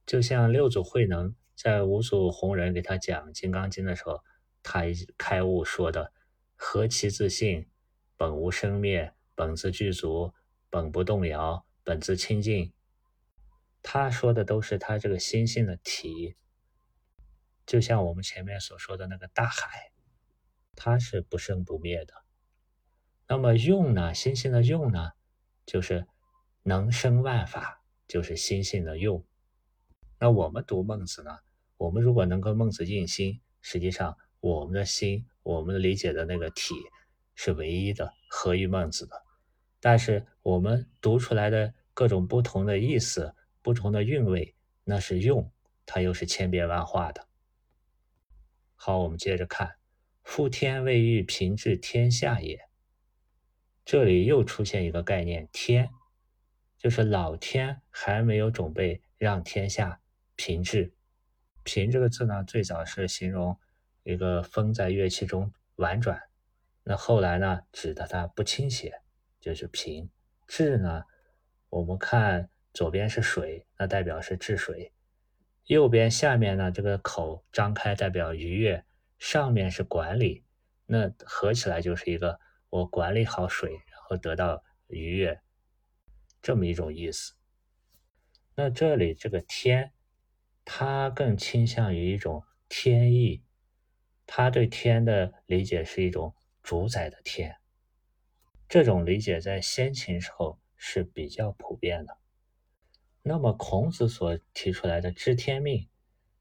[0.07, 1.35] 就像六祖慧能。
[1.57, 4.25] 在五祖弘忍给他讲《金刚经》的时候，
[4.61, 4.83] 他
[5.17, 6.13] 开悟说的
[6.57, 7.69] “何其自信，
[8.17, 10.33] 本无生灭，本自具足，
[10.71, 12.73] 本不动摇，本自清净”。
[13.83, 16.37] 他说的都是他这个心性的体，
[17.67, 19.93] 就像我们前面所说的那个大海，
[20.75, 22.15] 它是不生不灭的。
[23.29, 24.15] 那么用呢？
[24.15, 25.13] 心性的用呢，
[25.67, 26.07] 就是
[26.63, 29.25] 能生万法，就是心性的用。
[30.19, 31.39] 那我们读孟子呢？
[31.77, 36.75] 我们如果能跟孟子印心，实际上我们的心，我们理解的那个体
[37.35, 39.24] 是唯一的，合于孟子的。
[39.85, 45.53] 但是我们读出来的各种不同的意思、不同的韵味，那是用，
[45.85, 47.29] 它又是千变万化的。
[48.77, 49.77] 好，我们接着看
[50.25, 52.59] ：“夫天未欲平治天下也。”
[53.85, 55.91] 这里又出现一个概念，天，
[56.79, 60.01] 就是老天还没有准备让天下。
[60.35, 60.95] 平治，
[61.63, 63.55] 平这个字呢，最早是形容
[64.03, 66.23] 一个风在乐器中婉转，
[66.85, 69.03] 那后来呢，指的它不倾斜，
[69.45, 70.11] 就是平。
[70.47, 71.05] 治呢，
[71.69, 74.93] 我们看左边是水，那代表是治水；
[75.67, 78.85] 右边下面呢，这个口张开代表愉悦，
[79.19, 80.45] 上面是管理，
[80.87, 82.41] 那合起来就是一个
[82.71, 85.41] 我管理好水，然后得到愉悦，
[86.41, 87.35] 这么一种意思。
[88.55, 89.93] 那这里这个天。
[90.67, 93.45] 它更倾向于一种天意，
[94.25, 97.55] 他对天的理解是一种主宰的天。
[98.75, 102.19] 这种理解在先秦时候是比较普遍的。
[103.23, 105.89] 那么孔子所提出来的知天命，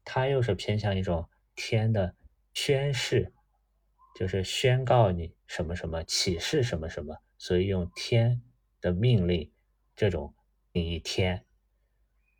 [0.02, 2.16] 他又是偏向一种天的
[2.52, 3.32] 宣示，
[4.16, 8.42] 就是宣告你什么什么，启示什么什么，所以用天
[8.80, 9.52] 的命令
[9.94, 10.34] 这种
[10.72, 11.44] 定义天。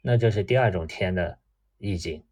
[0.02, 1.38] 那这是第二种天的。
[1.78, 2.24] 意境，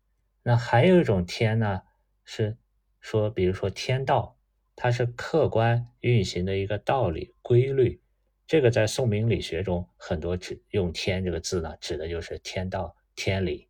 [0.43, 1.83] 那还有一种天呢，
[2.25, 2.57] 是
[3.01, 4.37] 说，比如说天道，
[4.83, 8.03] 它是客观运行的一个道理规律。
[8.49, 13.68] 这个在宋明理学中，很多指用“天”这个字呢，指的就是天道、天理。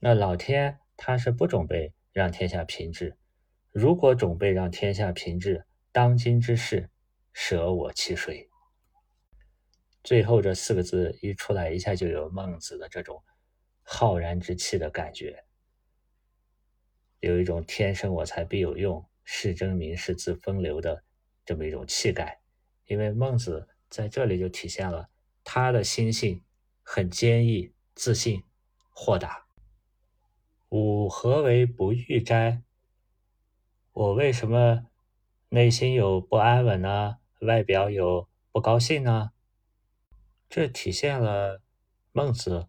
[0.00, 3.16] 那老天他是不准备让天下平治，
[3.70, 6.90] 如果准备让天下平治，当今之事，
[7.32, 8.48] 舍我其谁？
[10.02, 13.22] 最后这四个字一出来，一下就有孟子的这种。
[13.84, 15.44] 浩然之气的感觉，
[17.24, 21.02] 有一种“天生我材必有用，世争名士自风流”的
[21.44, 22.40] 这么一种气概。
[22.86, 25.08] 因为孟子在这里就体现了
[25.42, 26.42] 他的心性
[26.82, 28.44] 很坚毅、自信、
[28.90, 29.46] 豁达。
[30.68, 32.62] 吾何为不欲哉？
[33.92, 34.86] 我为什么
[35.48, 37.18] 内心有不安稳呢？
[37.40, 39.30] 外表有不高兴呢？
[40.48, 41.62] 这体现了
[42.12, 42.68] 孟子。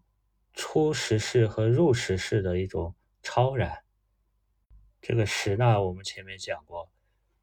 [0.58, 3.84] 出时事和入时事的一种超然。
[5.08, 6.90] 这个时呢，我们前面讲过，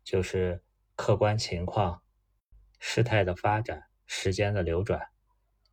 [0.03, 0.61] 就是
[0.97, 2.01] 客观情况、
[2.77, 5.01] 事态的发展、时间的流转。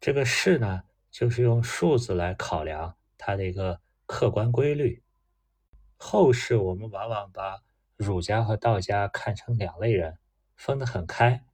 [0.01, 5.03] 这个事呢，就是用数字来考量它的一个客观规律。
[5.97, 7.61] 后世我们往往把
[7.97, 10.17] 儒家和道家看成两类人，
[10.55, 11.45] 分得很开。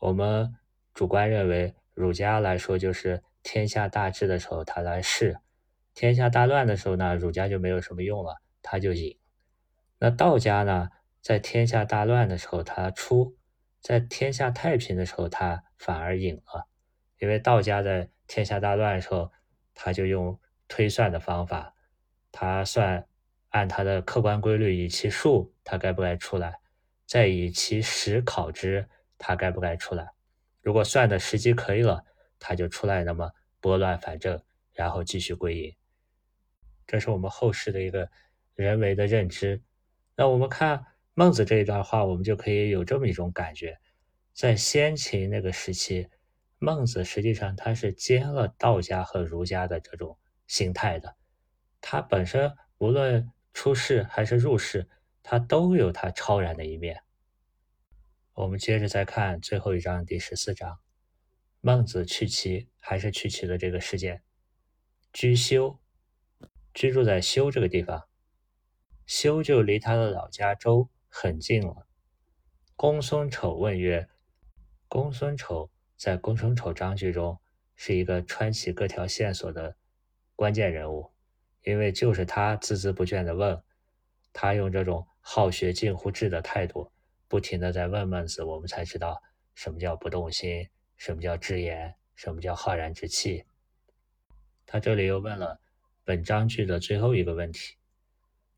[0.00, 0.54] 我们
[0.92, 3.22] 主观认为，儒家来说就是。
[3.42, 5.32] 天下大治的时候，他来试；
[5.94, 9.18] 天下大乱的时候呢，儒家就没有什么用了，他就隐。
[10.04, 10.90] 那道家呢，
[11.20, 13.36] 在天下大乱的时候他出，
[13.80, 16.66] 在天下太平的时候他反而隐了。
[17.20, 19.30] 因为道家在天下大乱的时候，
[19.74, 21.72] 他就用推算的方法，
[22.32, 23.06] 他算
[23.50, 26.58] 按他的客观规律，以其数他该不该出来，
[27.06, 28.88] 再以其时考之，
[29.18, 30.10] 他该不该出来。
[30.62, 32.04] 如果算的时机可以了。
[32.44, 33.30] 他就出来，那么
[33.60, 34.42] 拨乱反正，
[34.72, 35.72] 然后继续归隐。
[36.88, 38.10] 这是我们后世的一个
[38.56, 39.62] 人为的认知。
[40.14, 40.84] 那我们看
[41.14, 43.78] 孟子这一段话，我们就可以有这么一种感觉：
[44.32, 46.08] 在先秦那个时期，
[46.58, 51.16] 孟子实际上他是兼了道家和儒家的这种心态的。
[51.80, 54.88] 他本身无论出世还是入世，
[55.22, 57.02] 他都有他超然的一面。
[58.34, 60.78] 我们接着再看最后一章，第十四章。
[61.60, 64.22] 孟子去齐，还是去齐的这个事件。
[65.12, 65.78] 居修，
[66.72, 68.08] 居住在修这个地方，
[69.14, 71.86] 修就离他的老家周很近了。
[72.76, 74.08] 公孙丑问曰
[74.88, 77.38] ：“公孙丑在公孙丑章句中
[77.76, 79.76] 是一个穿起各条线索的
[80.34, 81.12] 关键人物，
[81.62, 83.62] 因为就是他孜孜不倦的问，
[84.32, 86.90] 他用这种好学近乎智的态度，
[87.28, 89.22] 不停的在问孟子，我们才知道
[89.54, 91.94] 什么叫不动心。”什么叫智言？
[92.14, 93.44] 什么叫浩然之气？
[94.64, 95.60] 他这里又问了
[96.02, 97.76] 本章句的最后一个问题：“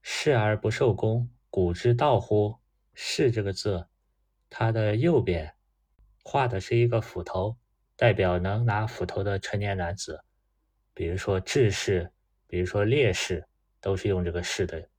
[0.07, 2.59] 视而不受功，古之道乎
[2.92, 3.86] ？”“视”这个字，
[4.50, 5.55] 它的右边
[6.22, 7.57] 画的是一个斧头，
[7.96, 10.22] 代表能拿斧头的成年男子，
[10.92, 12.12] 比如说志士，
[12.46, 13.48] 比如说烈士，
[13.80, 14.90] 都是用这个“士”的。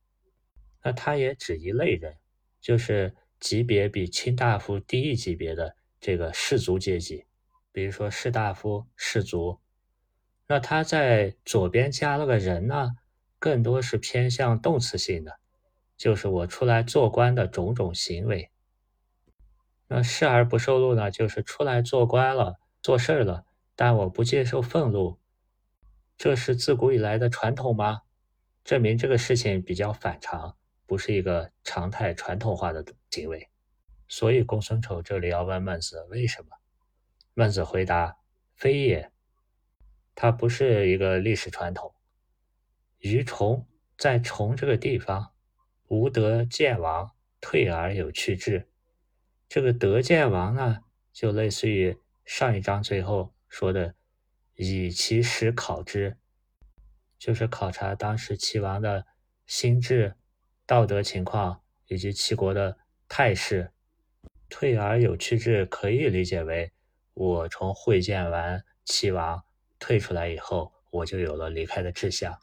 [0.83, 2.17] 那它也指一类人，
[2.59, 7.25] 就是级别比卿大夫低一级别的这个士族阶级。
[7.71, 9.59] 比如说士大夫、士族，
[10.47, 12.95] 那他在左边加了个人呢，
[13.39, 15.39] 更多是偏向动词性的，
[15.97, 18.51] 就是我出来做官的种种行为。
[19.87, 25.19] 那视而不受禄呢，就是出来做官了、做事儿了，但我不接受俸禄，
[26.17, 28.01] 这是自古以来的传统吗？
[28.63, 33.49] 证明这个事情比较反常，不是一个常态传统化的行为。
[34.07, 36.49] 所以公孙丑这里要问孟子为什么？
[37.33, 38.17] 孟子回答
[38.55, 39.11] ：“非也，
[40.13, 41.94] 它不是一个历史传统。
[42.99, 43.67] 于崇
[43.97, 45.33] 在崇这个地方，
[45.87, 48.69] 无德见王，退而有去志。
[49.47, 50.79] 这个德见王呢，
[51.13, 53.95] 就类似于上一章最后说的，
[54.55, 56.17] 以其实考之，
[57.17, 59.05] 就是考察当时齐王的
[59.45, 60.15] 心智、
[60.65, 62.77] 道德情况以及齐国的
[63.07, 63.71] 态势。
[64.49, 66.71] 退而有去志，可以理解为
[67.13, 69.43] 我从会见完齐王
[69.79, 72.37] 退出来以后，我就有了离开的志向。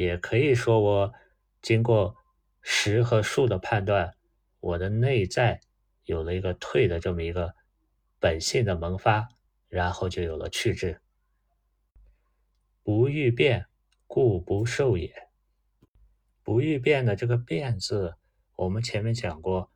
[0.00, 1.12] 也可以说，我
[1.60, 2.16] 经过
[2.62, 4.14] 实和数的判断，
[4.58, 5.60] 我的内在
[6.04, 7.54] 有了一个退的这么一个
[8.18, 9.28] 本性的萌发，
[9.68, 11.02] 然后就有了去志。
[12.82, 13.66] 不欲变，
[14.06, 15.28] 故不受也。
[16.42, 18.14] 不欲变的这个变字，
[18.56, 19.70] 我们前面讲过，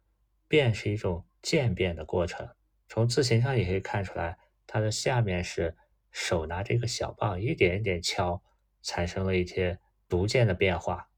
[0.49, 2.49] 变是一种渐变的过程。
[2.89, 5.77] 从字形上也可以看出来，它的下面是
[6.11, 8.43] 手拿着一个小棒，一点一点敲，
[8.81, 9.79] 产生了一些。
[10.09, 11.09] 逐渐的变化，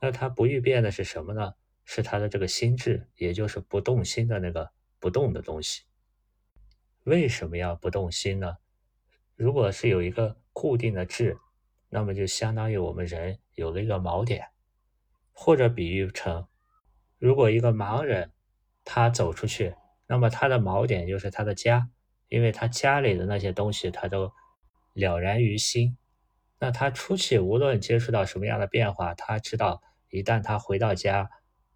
[0.00, 1.54] 那它不欲变的是什么呢？
[1.84, 5.84] 是它的这个心智，也就是不动心的那个不动的东西。
[7.04, 8.56] 为什么要不动心呢？
[9.36, 11.38] 如果是有一个固定的志，
[11.90, 14.48] 那么就相当于我们人有了一个锚点，
[15.32, 16.48] 或者比喻成，
[17.18, 18.32] 如果一个盲人
[18.82, 19.74] 他走出去，
[20.06, 21.90] 那么他的锚点就是他的家，
[22.28, 24.32] 因为他家里的那些东西他都
[24.94, 25.96] 了然于心。
[26.58, 31.28] 那他出去，无论接触到什么样的变化，他知道一旦他回到家，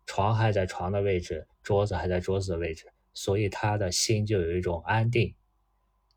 [0.07, 5.35] 床还在床的位置，桌子还在桌子的位置，所以他的心就有一种安定。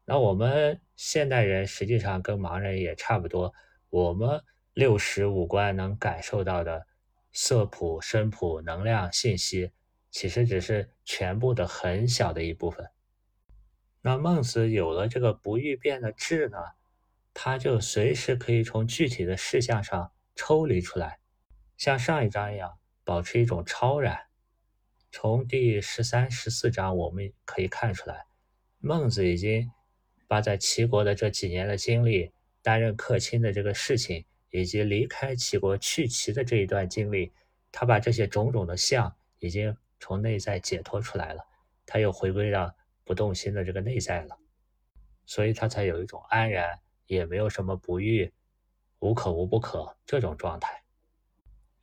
[0.05, 3.53] 那我们现代人实际上跟盲人也差不多，
[3.89, 4.41] 我们
[4.73, 6.85] 六识五官能感受到的
[7.31, 9.71] 色谱、声谱、能量信息，
[10.09, 12.89] 其实只是全部的很小的一部分。
[14.01, 16.57] 那孟子有了这个不欲变的智呢？
[17.33, 21.19] 他就随时可以从具体的事项上抽离出来，
[21.77, 24.27] 像上一章一样，保持一种超然。
[25.11, 28.25] 从第十三、十四章我们可以看出来，
[28.79, 29.69] 孟子已经
[30.27, 37.31] 把在齐国的这几年的经历、担任客卿的这个事情，以及离开齐国去齐的这一段经历，
[37.71, 41.43] 他把这些种种的相已经从内在解脱出来了，
[41.85, 42.73] 他又回归到
[43.03, 44.37] 不动心的这个内在了，
[45.25, 46.79] 所以他才有一种安然。
[47.11, 48.31] 也没有什么不欲，
[48.99, 50.85] 无可无不可这种状态。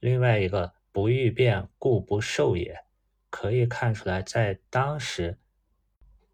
[0.00, 2.74] 另外一个不欲变，故不受也，
[3.28, 5.38] 可以看出来，在当时，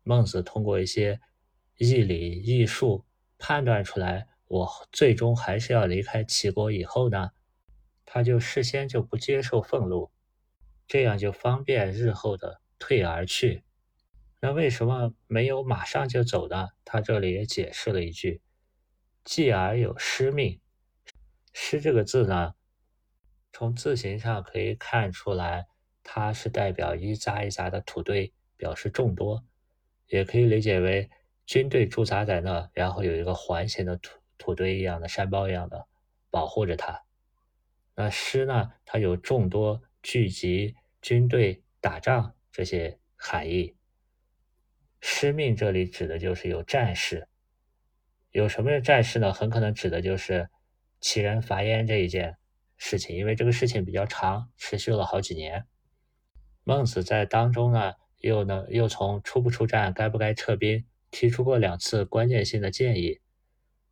[0.04, 1.20] 孟子通过一些
[1.76, 3.04] 义理义术
[3.36, 6.70] 判断出来，我最终还是要离开齐国。
[6.70, 7.32] 以后呢，
[8.06, 10.12] 他就事先就不接受俸禄，
[10.86, 13.64] 这样就方便日后的退而去。
[14.38, 16.68] 那为什么没有马上就走呢？
[16.84, 18.40] 他这里也解释了一句。
[19.24, 20.60] 继而有师命，
[21.54, 22.54] 师这个字呢，
[23.52, 25.66] 从字形上可以看出来，
[26.02, 29.42] 它是代表一扎一扎的土堆，表示众多，
[30.08, 31.10] 也可以理解为
[31.46, 35.86] 军队驻扎在那，然后有一个环形的土土堆一样的山包一样的
[36.30, 37.02] 保护着它。
[37.94, 43.74] 那师呢，它有众多聚集军队打仗这些含义。
[45.00, 47.26] 师命这里指的就是有战士。
[48.34, 49.32] 有什么战事呢？
[49.32, 50.48] 很可能指的就是
[51.00, 52.36] 齐人伐燕这一件
[52.76, 55.66] 事情，因为这个事情比较长，持续了好几年。
[56.64, 63.20] 孟子在当中呢，又能又从出不出战、该不该撤兵提出过两次关键性的建议，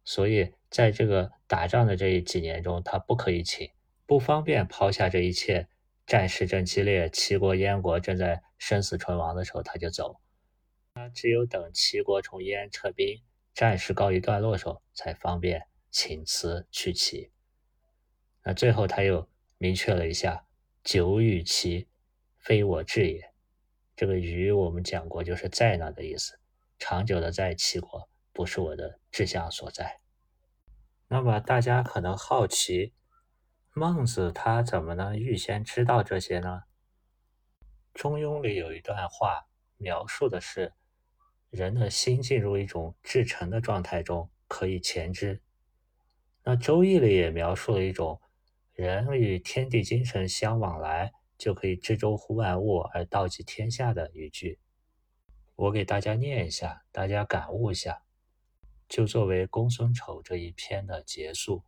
[0.04, 3.70] 所以在这个打仗的这几年中，他不可以请，
[4.06, 5.68] 不方便抛下这一切。
[6.04, 10.16] 战事正激烈，齐国、燕国正在生死存亡的时候，他就走。
[10.94, 13.22] 他只有等齐国从燕撤兵。
[13.54, 17.30] 战事告一段落的时候，才方便请辞去齐。
[18.42, 19.28] 那最后他又
[19.58, 20.46] 明确了一下
[20.82, 21.88] ：“久与齐，
[22.38, 23.32] 非我志也。”
[23.94, 26.40] 这个“与”我们讲过，就是在那的意思。
[26.78, 30.00] 长久的在齐国，不是我的志向所在。
[31.08, 32.94] 那么大家可能好奇，
[33.74, 36.62] 孟子他怎么能预先知道这些呢？
[37.92, 39.46] 《中庸》里有一段话，
[39.76, 40.72] 描述的是。
[41.52, 45.42] 人的心进入一种至诚的状态中，可以前知。
[46.44, 48.22] 那《周易》里也描述了一种
[48.72, 54.60] 人与天地精神相往来，就可以知周乎万物而道及天下的语句。
[55.54, 58.02] 我给大家念一下，大家感悟一下，
[58.88, 61.58] 就作为公孙丑这一篇的结束。《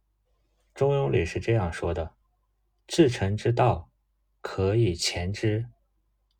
[0.74, 2.14] 中庸》里是这样说的
[2.88, 3.90] ：“至诚之道，
[4.40, 5.66] 可以前知。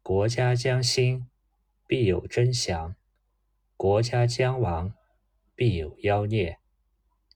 [0.03, 1.29] 国家将兴，
[1.87, 2.97] 必有真祥。”
[3.77, 4.95] 国家将亡，
[5.55, 6.59] 必有妖孽；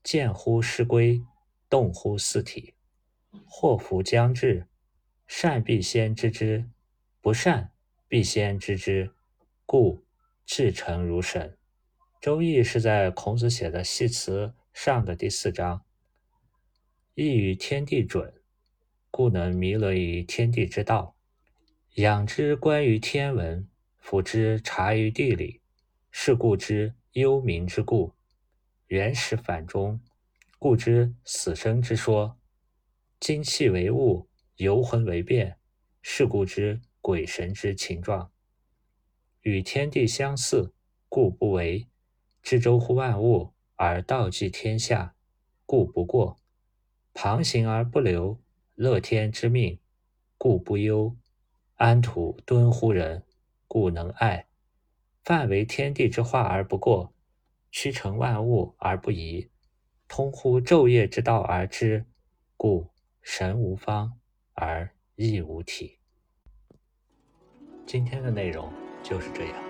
[0.03, 1.22] 见乎失归，
[1.68, 2.74] 动乎四体。
[3.47, 4.66] 祸福将至，
[5.26, 6.70] 善必先知之，
[7.20, 7.72] 不善
[8.07, 9.12] 必先知之，
[9.66, 10.05] 故
[10.47, 11.51] 至诚如神。
[12.20, 15.84] 《周易》是在孔子写的系辞上的第四章。
[17.14, 18.32] 易与天地准，
[19.11, 21.16] 故能弥勒于天地之道。
[21.95, 23.68] 仰之观于天文，
[23.99, 25.61] 俯之察于地理，
[26.11, 28.13] 是故知幽冥之故。
[28.89, 30.01] 原始反中，
[30.59, 32.39] 故知死生之说。
[33.21, 35.59] 精气为物，游魂为变，
[36.03, 38.33] 是故知鬼神之情状。
[39.43, 40.73] 与天地相似，
[41.09, 41.87] 故不为；
[42.43, 45.15] 知周乎万物，而道济天下，
[45.67, 46.39] 故不过。
[47.13, 48.41] 旁行而不流，
[48.75, 49.79] 乐天之命，
[50.37, 51.17] 故不忧；
[51.77, 53.25] 安土敦乎人，
[53.67, 54.48] 故能爱。
[55.29, 57.12] 范为天地之化而不过，
[57.70, 59.51] 屈成万物而不移，
[60.09, 62.07] 通乎昼夜之道而知，
[62.57, 62.89] 故
[63.20, 64.18] 神无方
[64.55, 65.99] 而亦无体。
[67.85, 68.72] 今天的内容
[69.03, 69.68] 就是这样。